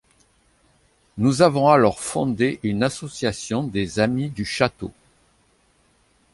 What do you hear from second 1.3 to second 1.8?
avons